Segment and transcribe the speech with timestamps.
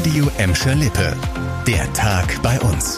[0.00, 1.14] Radio Emscher Lippe.
[1.66, 2.96] Der Tag bei uns.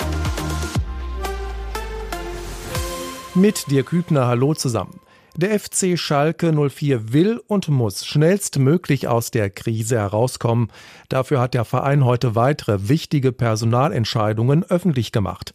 [3.34, 5.00] Mit dir Kübner, hallo zusammen.
[5.34, 10.70] Der FC Schalke 04 will und muss schnellstmöglich aus der Krise herauskommen.
[11.08, 15.54] Dafür hat der Verein heute weitere wichtige Personalentscheidungen öffentlich gemacht.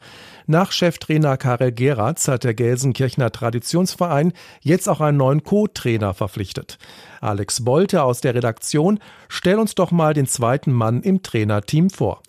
[0.50, 4.32] Nach Cheftrainer Karel Geratz hat der Gelsenkirchener Traditionsverein
[4.62, 6.78] jetzt auch einen neuen Co-Trainer verpflichtet.
[7.20, 12.22] Alex Bolte aus der Redaktion, stell uns doch mal den zweiten Mann im Trainerteam vor.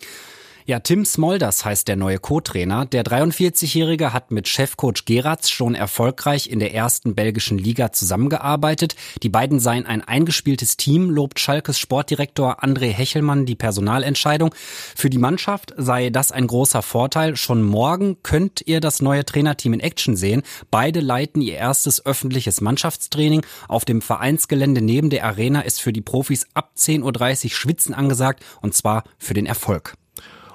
[0.69, 2.85] Ja, Tim Smolders heißt der neue Co-Trainer.
[2.85, 8.95] Der 43-Jährige hat mit Chefcoach Geratz schon erfolgreich in der ersten belgischen Liga zusammengearbeitet.
[9.23, 14.53] Die beiden seien ein eingespieltes Team, lobt Schalkes Sportdirektor André Hechelmann die Personalentscheidung.
[14.95, 17.35] Für die Mannschaft sei das ein großer Vorteil.
[17.35, 20.43] Schon morgen könnt ihr das neue Trainerteam in Action sehen.
[20.69, 23.43] Beide leiten ihr erstes öffentliches Mannschaftstraining.
[23.67, 28.45] Auf dem Vereinsgelände neben der Arena ist für die Profis ab 10.30 Uhr Schwitzen angesagt
[28.61, 29.95] und zwar für den Erfolg.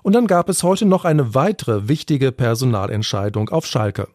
[0.04, 4.08] Und dann gab es heute noch eine weitere wichtige Personalentscheidung auf Schalke.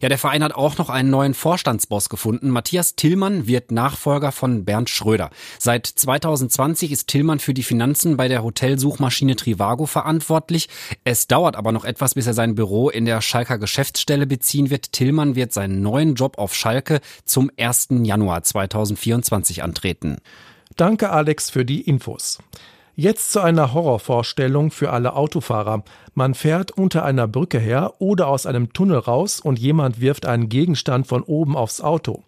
[0.00, 2.48] Ja, der Verein hat auch noch einen neuen Vorstandsboss gefunden.
[2.48, 5.30] Matthias Tillmann wird Nachfolger von Bernd Schröder.
[5.58, 10.68] Seit 2020 ist Tillmann für die Finanzen bei der Hotelsuchmaschine Trivago verantwortlich.
[11.02, 14.92] Es dauert aber noch etwas, bis er sein Büro in der Schalker Geschäftsstelle beziehen wird.
[14.92, 17.88] Tillmann wird seinen neuen Job auf Schalke zum 1.
[18.04, 20.18] Januar 2024 antreten.
[20.76, 22.38] Danke, Alex, für die Infos.
[22.94, 25.82] Jetzt zu einer Horrorvorstellung für alle Autofahrer.
[26.14, 30.50] Man fährt unter einer Brücke her oder aus einem Tunnel raus und jemand wirft einen
[30.50, 32.22] Gegenstand von oben aufs Auto.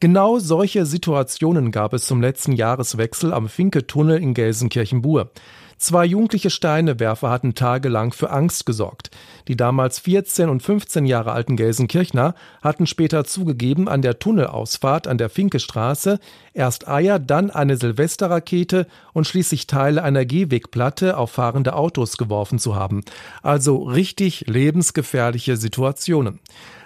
[0.00, 5.30] Genau solche Situationen gab es zum letzten Jahreswechsel am Finke-Tunnel in Gelsenkirchen-Bur.
[5.78, 9.10] Zwei jugendliche Steinewerfer hatten tagelang für Angst gesorgt.
[9.46, 15.18] Die damals 14 und 15 Jahre alten Gelsenkirchner hatten später zugegeben, an der Tunnelausfahrt an
[15.18, 16.18] der Finkestraße
[16.52, 22.74] erst Eier, dann eine Silvesterrakete und schließlich Teile einer Gehwegplatte auf fahrende Autos geworfen zu
[22.74, 23.04] haben.
[23.44, 26.40] Also richtig lebensgefährliche Situationen.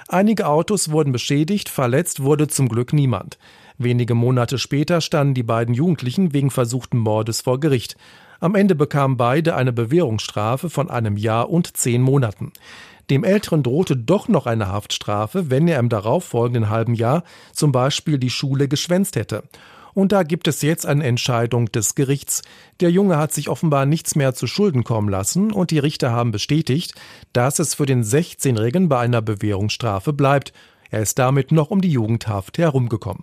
[0.08, 3.38] Einige Autos wurden beschädigt, verletzt wurde zum Glück niemand.
[3.78, 7.96] Wenige Monate später standen die beiden Jugendlichen wegen versuchten Mordes vor Gericht.
[8.42, 12.52] Am Ende bekamen beide eine Bewährungsstrafe von einem Jahr und zehn Monaten.
[13.08, 18.18] Dem Älteren drohte doch noch eine Haftstrafe, wenn er im darauffolgenden halben Jahr zum Beispiel
[18.18, 19.44] die Schule geschwänzt hätte.
[19.94, 22.42] Und da gibt es jetzt eine Entscheidung des Gerichts.
[22.80, 26.32] Der Junge hat sich offenbar nichts mehr zu Schulden kommen lassen und die Richter haben
[26.32, 26.96] bestätigt,
[27.32, 30.52] dass es für den 16-Jährigen bei einer Bewährungsstrafe bleibt.
[30.90, 33.22] Er ist damit noch um die Jugendhaft herumgekommen.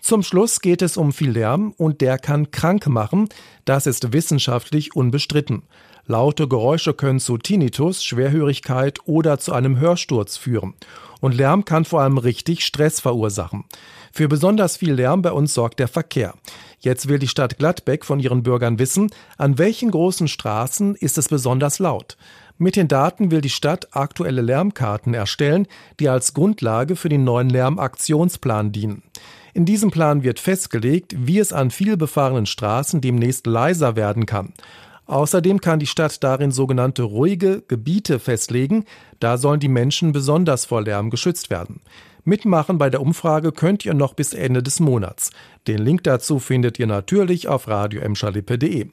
[0.00, 3.28] Zum Schluss geht es um viel Lärm und der kann krank machen.
[3.64, 5.62] Das ist wissenschaftlich unbestritten.
[6.06, 10.74] Laute Geräusche können zu Tinnitus, Schwerhörigkeit oder zu einem Hörsturz führen.
[11.20, 13.64] Und Lärm kann vor allem richtig Stress verursachen.
[14.10, 16.34] Für besonders viel Lärm bei uns sorgt der Verkehr.
[16.80, 21.28] Jetzt will die Stadt Gladbeck von ihren Bürgern wissen, an welchen großen Straßen ist es
[21.28, 22.16] besonders laut.
[22.56, 25.66] Mit den Daten will die Stadt aktuelle Lärmkarten erstellen,
[25.98, 29.02] die als Grundlage für den neuen Lärmaktionsplan dienen.
[29.54, 34.52] In diesem Plan wird festgelegt, wie es an vielbefahrenen Straßen demnächst leiser werden kann.
[35.06, 38.84] Außerdem kann die Stadt darin sogenannte ruhige Gebiete festlegen,
[39.18, 41.80] da sollen die Menschen besonders vor Lärm geschützt werden.
[42.24, 45.30] Mitmachen bei der Umfrage könnt ihr noch bis Ende des Monats.
[45.66, 48.88] Den Link dazu findet ihr natürlich auf radioemschalippe.de.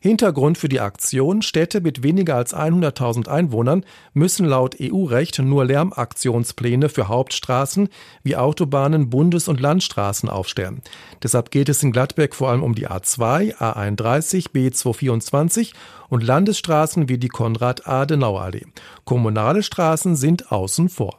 [0.00, 3.84] Hintergrund für die Aktion Städte mit weniger als 100.000 Einwohnern
[4.14, 7.88] müssen laut EU-Recht nur Lärmaktionspläne für Hauptstraßen
[8.22, 10.82] wie Autobahnen, Bundes- und Landstraßen aufstellen.
[11.22, 15.72] Deshalb geht es in Gladbeck vor allem um die A2, A31, B224
[16.08, 18.66] und Landesstraßen wie die Konrad-Adenauer-Allee.
[19.04, 21.18] Kommunale Straßen sind außen vor.